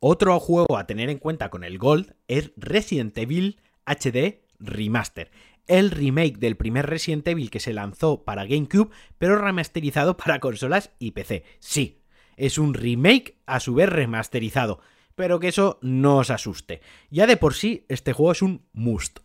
[0.00, 5.32] Otro juego a tener en cuenta con el Gold es Resident Evil HD Remaster,
[5.66, 10.92] el remake del primer Resident Evil que se lanzó para GameCube, pero remasterizado para consolas
[11.00, 11.44] y PC.
[11.58, 12.02] Sí,
[12.36, 14.78] es un remake a su vez remasterizado,
[15.16, 16.80] pero que eso no os asuste.
[17.10, 19.18] Ya de por sí, este juego es un must.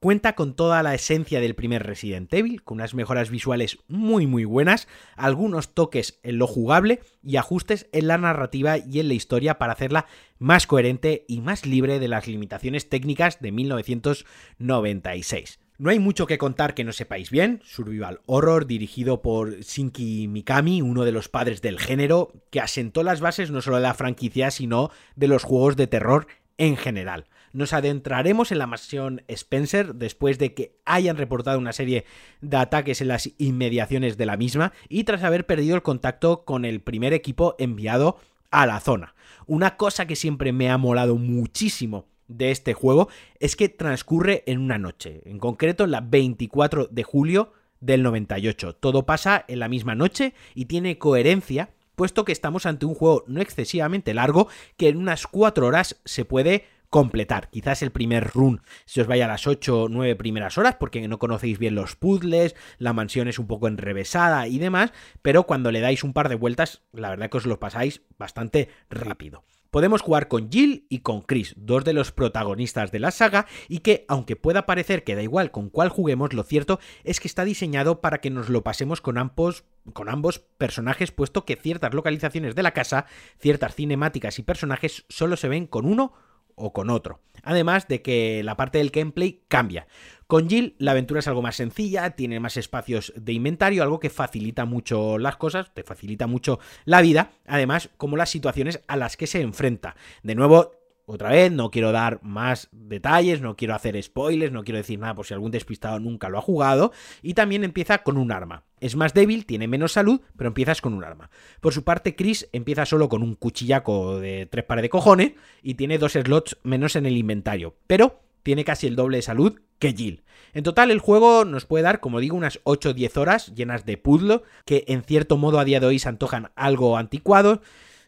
[0.00, 4.44] Cuenta con toda la esencia del primer Resident Evil, con unas mejoras visuales muy muy
[4.44, 9.58] buenas, algunos toques en lo jugable y ajustes en la narrativa y en la historia
[9.58, 10.06] para hacerla
[10.38, 15.58] más coherente y más libre de las limitaciones técnicas de 1996.
[15.78, 17.60] No hay mucho que contar que no sepáis bien.
[17.64, 23.20] Survival Horror, dirigido por Shinki Mikami, uno de los padres del género, que asentó las
[23.20, 27.72] bases no solo de la franquicia, sino de los juegos de terror en general nos
[27.72, 32.04] adentraremos en la mansión Spencer después de que hayan reportado una serie
[32.40, 36.64] de ataques en las inmediaciones de la misma y tras haber perdido el contacto con
[36.64, 38.16] el primer equipo enviado
[38.50, 39.14] a la zona.
[39.46, 43.08] Una cosa que siempre me ha molado muchísimo de este juego
[43.40, 48.74] es que transcurre en una noche, en concreto la 24 de julio del 98.
[48.76, 53.24] Todo pasa en la misma noche y tiene coherencia, puesto que estamos ante un juego
[53.26, 57.50] no excesivamente largo que en unas 4 horas se puede completar.
[57.50, 61.06] Quizás el primer run se os vaya a las 8 o 9 primeras horas porque
[61.08, 65.70] no conocéis bien los puzzles, la mansión es un poco enrevesada y demás, pero cuando
[65.70, 69.44] le dais un par de vueltas, la verdad que os lo pasáis bastante rápido.
[69.70, 73.80] Podemos jugar con Jill y con Chris, dos de los protagonistas de la saga, y
[73.80, 77.44] que, aunque pueda parecer que da igual con cuál juguemos, lo cierto es que está
[77.44, 82.54] diseñado para que nos lo pasemos con ambos, con ambos personajes, puesto que ciertas localizaciones
[82.54, 83.04] de la casa,
[83.38, 86.14] ciertas cinemáticas y personajes solo se ven con uno
[86.58, 87.20] o con otro.
[87.42, 89.86] Además de que la parte del gameplay cambia.
[90.26, 94.10] Con Jill la aventura es algo más sencilla, tiene más espacios de inventario, algo que
[94.10, 99.16] facilita mucho las cosas, te facilita mucho la vida, además como las situaciones a las
[99.16, 99.96] que se enfrenta.
[100.22, 100.72] De nuevo,
[101.10, 105.14] otra vez, no quiero dar más detalles, no quiero hacer spoilers, no quiero decir nada
[105.14, 106.92] por si algún despistado nunca lo ha jugado.
[107.22, 108.64] Y también empieza con un arma.
[108.78, 111.30] Es más débil, tiene menos salud, pero empiezas con un arma.
[111.62, 115.74] Por su parte, Chris empieza solo con un cuchillaco de tres pares de cojones y
[115.74, 117.74] tiene dos slots menos en el inventario.
[117.86, 120.24] Pero tiene casi el doble de salud que Jill.
[120.52, 123.86] En total, el juego nos puede dar, como digo, unas 8 o 10 horas llenas
[123.86, 127.60] de puzzle, que en cierto modo a día de hoy se antojan algo anticuados.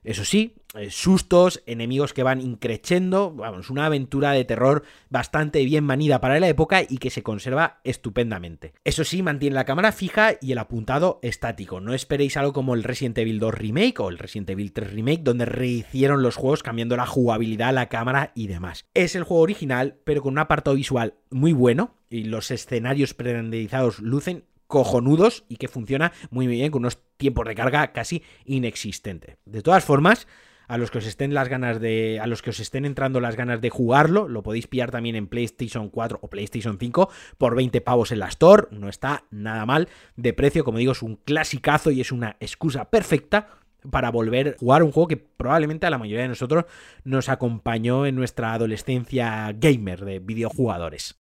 [0.05, 0.55] Eso sí,
[0.91, 6.49] sustos, enemigos que van increchendo, vamos, una aventura de terror bastante bien manida para la
[6.49, 8.73] época y que se conserva estupendamente.
[8.85, 11.81] Eso sí, mantiene la cámara fija y el apuntado estático.
[11.81, 15.23] No esperéis algo como el Resident Evil 2 Remake o el Resident Evil 3 Remake,
[15.23, 18.87] donde rehicieron los juegos cambiando la jugabilidad, la cámara y demás.
[18.95, 24.01] Es el juego original, pero con un apartado visual muy bueno y los escenarios pre-renderizados
[24.01, 29.37] lucen cojonudos y que funciona muy bien con unos tiempos de carga casi inexistentes.
[29.45, 30.29] De todas formas,
[30.71, 33.35] a los que os estén las ganas de a los que os estén entrando las
[33.35, 37.81] ganas de jugarlo, lo podéis pillar también en PlayStation 4 o PlayStation 5 por 20
[37.81, 41.91] pavos en la Store, no está nada mal de precio, como digo, es un clasicazo
[41.91, 43.49] y es una excusa perfecta
[43.91, 46.67] para volver a jugar un juego que probablemente a la mayoría de nosotros
[47.03, 51.21] nos acompañó en nuestra adolescencia gamer de videojugadores.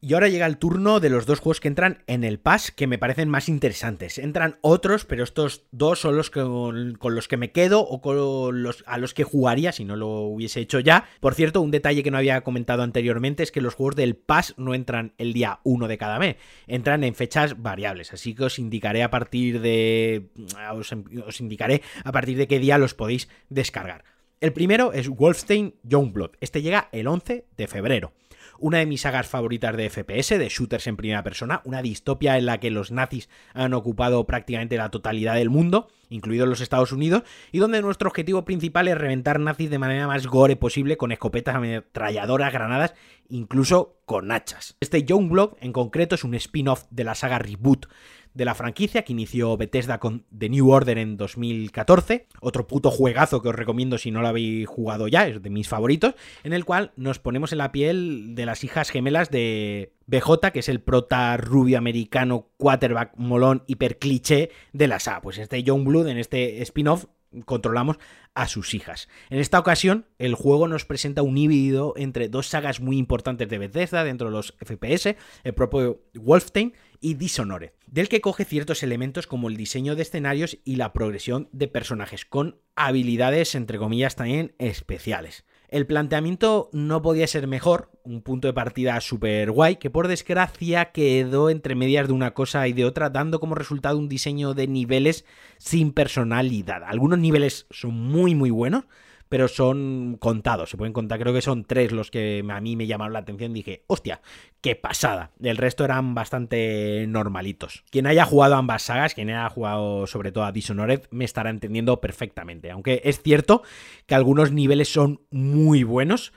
[0.00, 2.86] Y ahora llega el turno de los dos juegos que entran en el Pass que
[2.86, 4.18] me parecen más interesantes.
[4.18, 8.84] Entran otros, pero estos dos son los con, los que me quedo o con los,
[8.86, 11.08] a los que jugaría si no lo hubiese hecho ya.
[11.18, 14.54] Por cierto, un detalle que no había comentado anteriormente es que los juegos del Pass
[14.56, 16.36] no entran el día 1 de cada mes,
[16.68, 18.12] entran en fechas variables.
[18.12, 20.28] Así que os indicaré a partir de.
[20.74, 20.94] Os,
[21.26, 24.04] os indicaré a partir de qué día los podéis descargar.
[24.40, 26.36] El primero es Wolfenstein Youngblood.
[26.40, 28.12] Este llega el 11 de febrero
[28.58, 32.46] una de mis sagas favoritas de FPS, de shooters en primera persona, una distopia en
[32.46, 37.22] la que los nazis han ocupado prácticamente la totalidad del mundo, incluidos los Estados Unidos,
[37.52, 41.56] y donde nuestro objetivo principal es reventar nazis de manera más gore posible con escopetas
[41.56, 42.94] ametralladoras, granadas,
[43.28, 44.76] incluso con hachas.
[44.80, 47.86] Este Youngblood en concreto es un spin-off de la saga Reboot
[48.34, 52.26] de la franquicia que inició Bethesda con The New Order en 2014.
[52.40, 55.68] Otro puto juegazo que os recomiendo si no lo habéis jugado ya, es de mis
[55.68, 56.14] favoritos,
[56.44, 60.60] en el cual nos ponemos en la piel de las hijas gemelas de BJ, que
[60.60, 65.20] es el prota rubio americano, quarterback molón, hiper cliché de la SA.
[65.20, 67.06] Pues este Young Blood en este spin-off
[67.44, 67.98] controlamos
[68.34, 69.08] a sus hijas.
[69.30, 73.58] En esta ocasión, el juego nos presenta un híbrido entre dos sagas muy importantes de
[73.58, 79.26] Bethesda dentro de los FPS, el propio Wolfenstein y Dishonored, del que coge ciertos elementos
[79.26, 84.54] como el diseño de escenarios y la progresión de personajes, con habilidades entre comillas también
[84.58, 85.44] especiales.
[85.68, 90.92] El planteamiento no podía ser mejor, un punto de partida súper guay, que por desgracia
[90.92, 94.66] quedó entre medias de una cosa y de otra, dando como resultado un diseño de
[94.66, 95.26] niveles
[95.58, 96.84] sin personalidad.
[96.84, 98.84] Algunos niveles son muy muy buenos,
[99.28, 102.86] pero son contados, se pueden contar, creo que son tres los que a mí me
[102.86, 104.20] llamaron la atención, dije, hostia,
[104.60, 107.84] qué pasada, el resto eran bastante normalitos.
[107.90, 112.00] Quien haya jugado ambas sagas, quien haya jugado sobre todo a Dishonored, me estará entendiendo
[112.00, 113.62] perfectamente, aunque es cierto
[114.06, 116.32] que algunos niveles son muy buenos,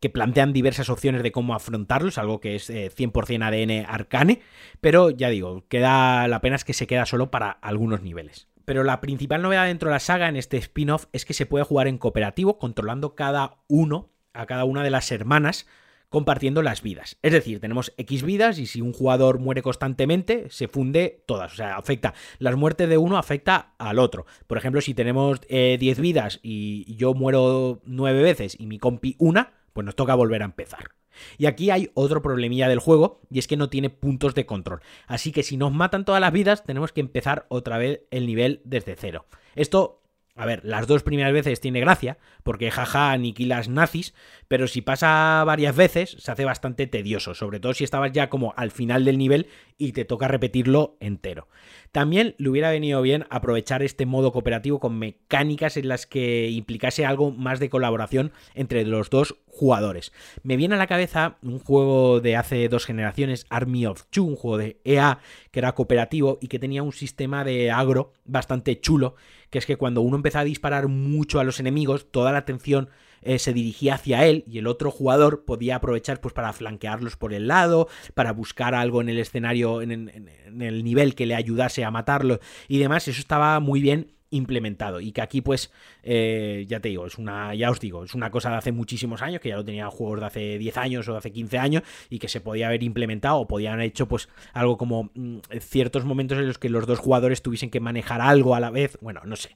[0.00, 4.40] que plantean diversas opciones de cómo afrontarlos, algo que es 100% ADN arcane,
[4.80, 8.48] pero ya digo, queda la pena es que se queda solo para algunos niveles.
[8.64, 11.64] Pero la principal novedad dentro de la saga en este spin-off es que se puede
[11.64, 15.66] jugar en cooperativo, controlando cada uno, a cada una de las hermanas,
[16.10, 17.16] compartiendo las vidas.
[17.22, 21.52] Es decir, tenemos X vidas y si un jugador muere constantemente, se funde todas.
[21.52, 22.14] O sea, afecta.
[22.38, 24.26] Las muertes de uno afecta al otro.
[24.46, 29.14] Por ejemplo, si tenemos 10 eh, vidas y yo muero 9 veces y mi compi
[29.18, 30.99] una, pues nos toca volver a empezar.
[31.38, 34.80] Y aquí hay otro problemilla del juego, y es que no tiene puntos de control.
[35.06, 38.60] Así que si nos matan todas las vidas, tenemos que empezar otra vez el nivel
[38.64, 39.26] desde cero.
[39.54, 39.99] Esto
[40.40, 44.14] a ver, las dos primeras veces tiene gracia, porque jaja aniquilas nazis,
[44.48, 48.54] pero si pasa varias veces se hace bastante tedioso, sobre todo si estabas ya como
[48.56, 51.46] al final del nivel y te toca repetirlo entero.
[51.92, 57.04] También le hubiera venido bien aprovechar este modo cooperativo con mecánicas en las que implicase
[57.04, 60.10] algo más de colaboración entre los dos jugadores.
[60.42, 64.36] Me viene a la cabeza un juego de hace dos generaciones, Army of Two, un
[64.36, 65.18] juego de EA
[65.50, 69.16] que era cooperativo y que tenía un sistema de agro bastante chulo,
[69.50, 72.88] que es que cuando uno empezaba a disparar mucho a los enemigos, toda la atención
[73.22, 77.34] eh, se dirigía hacia él y el otro jugador podía aprovechar pues para flanquearlos por
[77.34, 81.84] el lado, para buscar algo en el escenario, en, en el nivel que le ayudase
[81.84, 83.08] a matarlo y demás.
[83.08, 85.70] Eso estaba muy bien implementado y que aquí pues
[86.02, 89.22] eh, ya te digo es una ya os digo es una cosa de hace muchísimos
[89.22, 91.82] años que ya lo tenía juegos de hace 10 años o de hace 15 años
[92.08, 96.04] y que se podía haber implementado o podían haber hecho pues algo como mm, ciertos
[96.04, 99.20] momentos en los que los dos jugadores tuviesen que manejar algo a la vez bueno
[99.24, 99.50] no sé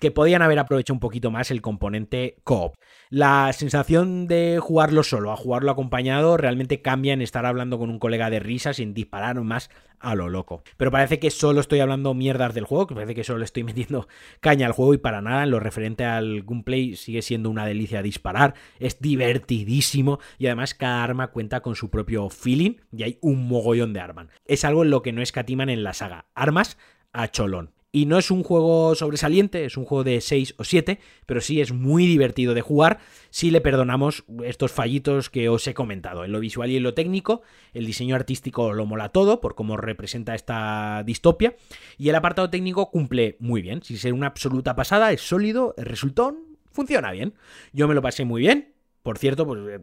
[0.00, 2.74] que podían haber aprovechado un poquito más el componente coop.
[3.10, 7.98] La sensación de jugarlo solo a jugarlo acompañado realmente cambia en estar hablando con un
[7.98, 10.62] colega de risa sin disparar más a lo loco.
[10.76, 14.08] Pero parece que solo estoy hablando mierdas del juego, que parece que solo estoy metiendo
[14.40, 18.02] caña al juego y para nada en lo referente al gameplay sigue siendo una delicia
[18.02, 23.46] disparar, es divertidísimo y además cada arma cuenta con su propio feeling y hay un
[23.46, 24.28] mogollón de armas.
[24.46, 26.26] Es algo en lo que no escatiman en la saga.
[26.34, 26.78] Armas
[27.12, 27.79] a cholón.
[27.92, 31.60] Y no es un juego sobresaliente, es un juego de 6 o 7, pero sí
[31.60, 33.00] es muy divertido de jugar
[33.30, 36.24] si le perdonamos estos fallitos que os he comentado.
[36.24, 37.42] En lo visual y en lo técnico,
[37.74, 41.56] el diseño artístico lo mola todo por cómo representa esta distopia.
[41.98, 43.82] Y el apartado técnico cumple muy bien.
[43.82, 47.34] Sin ser una absoluta pasada, es sólido, el resultón funciona bien.
[47.72, 49.80] Yo me lo pasé muy bien, por cierto, pues eh,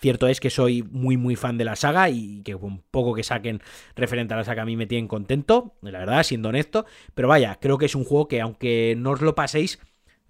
[0.00, 3.22] cierto es que soy muy muy fan de la saga y que un poco que
[3.22, 3.60] saquen
[3.96, 6.86] referente a la saga a mí me tienen contento, la verdad, siendo honesto.
[7.14, 9.80] Pero vaya, creo que es un juego que aunque no os lo paséis,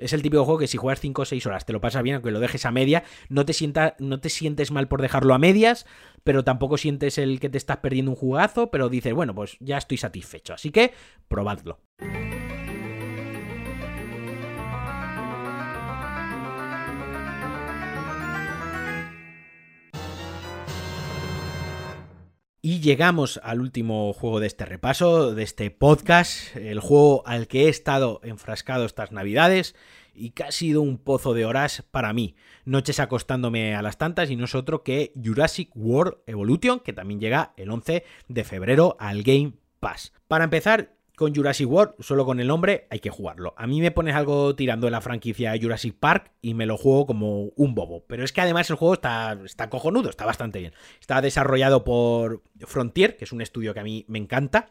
[0.01, 2.17] es el típico juego que si juegas 5 o 6 horas te lo pasas bien,
[2.17, 5.39] aunque lo dejes a media, no te, sienta, no te sientes mal por dejarlo a
[5.39, 5.87] medias,
[6.25, 9.77] pero tampoco sientes el que te estás perdiendo un jugazo, pero dices, bueno, pues ya
[9.79, 10.55] estoy satisfecho.
[10.55, 10.93] Así que
[11.29, 11.81] probadlo.
[22.63, 27.65] Y llegamos al último juego de este repaso, de este podcast, el juego al que
[27.65, 29.75] he estado enfrascado estas navidades
[30.13, 32.37] y que ha sido un pozo de horas para mí.
[32.67, 37.19] Noches acostándome a las tantas y no es otro que Jurassic World Evolution, que también
[37.19, 40.13] llega el 11 de febrero al Game Pass.
[40.29, 43.53] Para empezar, con Jurassic World, solo con el nombre hay que jugarlo.
[43.59, 47.05] A mí me pones algo tirando en la franquicia Jurassic Park y me lo juego
[47.05, 48.07] como un bobo.
[48.07, 50.73] Pero es que además el juego está, está cojonudo, está bastante bien.
[50.99, 54.71] Está desarrollado por Frontier, que es un estudio que a mí me encanta.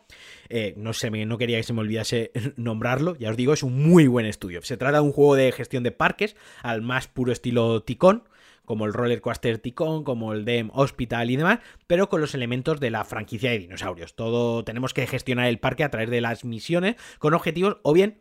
[0.50, 3.16] Eh, no sé, no quería que se me olvidase nombrarlo.
[3.18, 4.64] Ya os digo, es un muy buen estudio.
[4.64, 8.24] Se trata de un juego de gestión de parques al más puro estilo Ticón
[8.70, 12.80] como el Roller Coaster Ticón, como el Dem Hospital y demás, pero con los elementos
[12.80, 14.14] de la franquicia de dinosaurios.
[14.14, 18.20] Todo tenemos que gestionar el parque a través de las misiones con objetivos o bien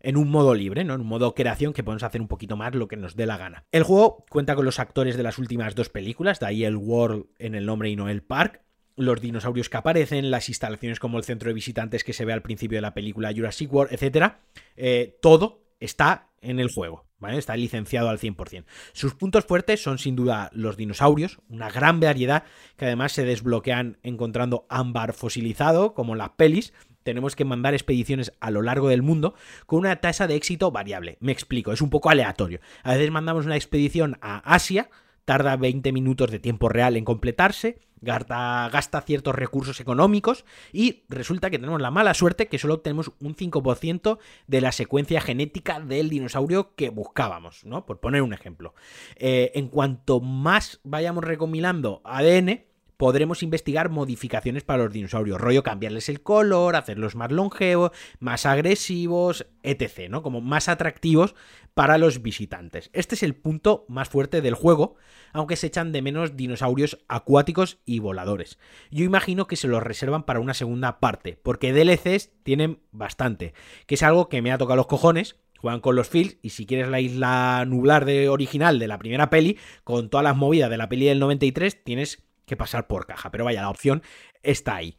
[0.00, 0.92] en un modo libre, ¿no?
[0.92, 3.38] En un modo creación que podemos hacer un poquito más lo que nos dé la
[3.38, 3.64] gana.
[3.72, 7.28] El juego cuenta con los actores de las últimas dos películas, de ahí el World
[7.38, 8.60] en el nombre y no el Park.
[8.96, 12.42] Los dinosaurios que aparecen, las instalaciones como el centro de visitantes que se ve al
[12.42, 14.34] principio de la película Jurassic World, etc.
[14.76, 17.05] Eh, todo está en el juego.
[17.22, 18.64] Está licenciado al 100%.
[18.92, 22.44] Sus puntos fuertes son sin duda los dinosaurios, una gran variedad
[22.76, 26.72] que además se desbloquean encontrando ámbar fosilizado, como las pelis.
[27.02, 31.16] Tenemos que mandar expediciones a lo largo del mundo con una tasa de éxito variable.
[31.20, 32.60] Me explico, es un poco aleatorio.
[32.82, 34.90] A veces mandamos una expedición a Asia,
[35.24, 41.58] tarda 20 minutos de tiempo real en completarse, gasta, ciertos recursos económicos y resulta que
[41.58, 46.74] tenemos la mala suerte que solo obtenemos un 5% de la secuencia genética del dinosaurio
[46.74, 47.86] que buscábamos, ¿no?
[47.86, 48.74] Por poner un ejemplo.
[49.16, 52.64] Eh, en cuanto más vayamos recopilando ADN,
[52.96, 59.46] podremos investigar modificaciones para los dinosaurios, rollo cambiarles el color, hacerlos más longevos, más agresivos,
[59.62, 60.22] etc., ¿no?
[60.22, 61.34] Como más atractivos
[61.74, 62.88] para los visitantes.
[62.94, 64.96] Este es el punto más fuerte del juego,
[65.32, 68.58] aunque se echan de menos dinosaurios acuáticos y voladores.
[68.90, 73.52] Yo imagino que se los reservan para una segunda parte, porque DLCs tienen bastante,
[73.86, 76.64] que es algo que me ha tocado los cojones, juegan con los fields y si
[76.64, 80.78] quieres la isla nublar de original de la primera peli, con todas las movidas de
[80.78, 83.30] la peli del 93, tienes que pasar por caja.
[83.30, 84.02] Pero vaya, la opción
[84.42, 84.96] está ahí.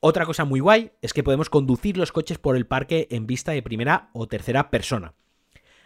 [0.00, 3.52] Otra cosa muy guay es que podemos conducir los coches por el parque en vista
[3.52, 5.14] de primera o tercera persona.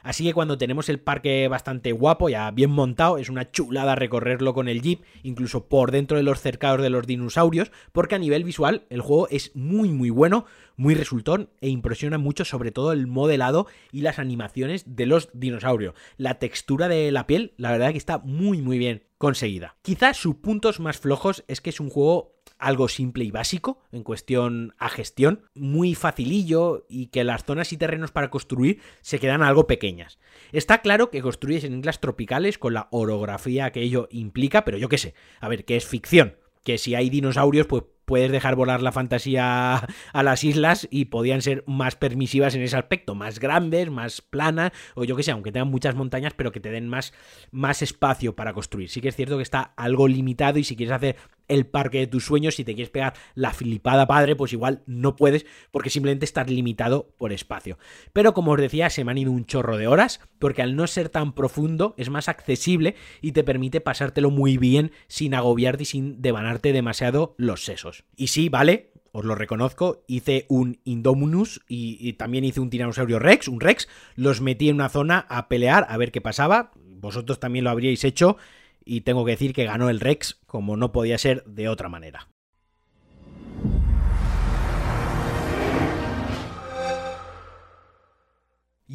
[0.05, 4.53] Así que cuando tenemos el parque bastante guapo, ya bien montado, es una chulada recorrerlo
[4.53, 8.45] con el jeep, incluso por dentro de los cercados de los dinosaurios, porque a nivel
[8.45, 10.45] visual el juego es muy muy bueno,
[10.77, 15.95] muy resultón e impresiona mucho sobre todo el modelado y las animaciones de los dinosaurios.
[16.19, 19.77] La textura de la piel, la verdad que está muy muy bien conseguida.
[19.81, 22.34] Quizás sus puntos más flojos es que es un juego
[22.65, 27.77] algo simple y básico en cuestión a gestión, muy facilillo y que las zonas y
[27.77, 30.19] terrenos para construir se quedan algo pequeñas.
[30.53, 34.89] Está claro que construyes en islas tropicales con la orografía que ello implica, pero yo
[34.89, 38.83] qué sé, a ver, que es ficción, que si hay dinosaurios, pues puedes dejar volar
[38.83, 43.91] la fantasía a las islas y podían ser más permisivas en ese aspecto, más grandes,
[43.91, 47.13] más planas, o yo que sé, aunque tengan muchas montañas, pero que te den más,
[47.51, 48.91] más espacio para construir.
[48.91, 51.17] Sí que es cierto que está algo limitado y si quieres hacer
[51.49, 55.17] el parque de tus sueños, si te quieres pegar la flipada padre, pues igual no
[55.17, 57.79] puedes porque simplemente estás limitado por espacio.
[58.13, 60.87] Pero como os decía, se me han ido un chorro de horas porque al no
[60.87, 65.87] ser tan profundo es más accesible y te permite pasártelo muy bien sin agobiarte y
[65.87, 68.05] sin devanarte demasiado los sesos.
[68.17, 73.21] Y sí, vale, os lo reconozco, hice un Indominus y, y, también hice un Tiranosaurio
[73.21, 76.73] Rex, un Rex, los metí en una zona a pelear a ver qué pasaba,
[77.05, 78.37] vosotros también lo habríais hecho
[78.85, 82.29] y tengo que decir que ganó el Rex como no podía ser de otra manera.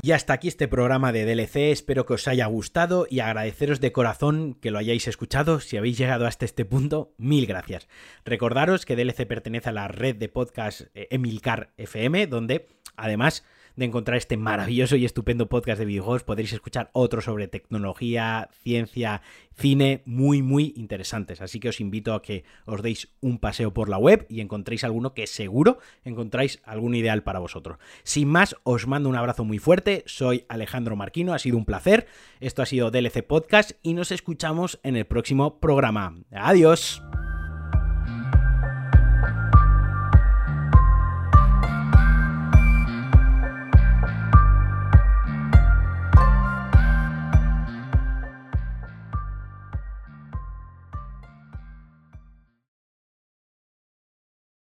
[0.01, 3.91] Y hasta aquí este programa de DLC, espero que os haya gustado y agradeceros de
[3.91, 5.59] corazón que lo hayáis escuchado.
[5.59, 7.87] Si habéis llegado hasta este punto, mil gracias.
[8.23, 13.43] Recordaros que DLC pertenece a la red de podcast eh, Emilcar FM, donde además
[13.79, 19.21] de encontrar este maravilloso y estupendo podcast de videojuegos, podréis escuchar otros sobre tecnología, ciencia,
[19.55, 21.39] cine, muy, muy interesantes.
[21.39, 24.83] Así que os invito a que os deis un paseo por la web y encontréis
[24.83, 27.77] alguno que seguro encontráis algún ideal para vosotros.
[28.03, 30.03] Sin más, os mando un abrazo muy fuerte.
[30.05, 32.05] Soy Alejandro Marquino, ha sido un placer.
[32.41, 36.15] Esto ha sido DLC Podcast y nos escuchamos en el próximo programa.
[36.31, 37.01] Adiós.